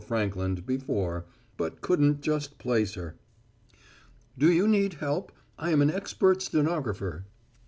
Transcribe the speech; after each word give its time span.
Frankland 0.01 0.65
before, 0.65 1.27
but 1.57 1.81
couldn't 1.81 2.21
just 2.23 2.57
place 2.57 2.95
her. 2.95 3.17
"Do 4.35 4.51
you 4.51 4.67
need 4.67 4.93
help? 4.95 5.31
I 5.59 5.69
am 5.69 5.83
an 5.83 5.91
expert 5.91 6.41
stenographer." 6.41 7.25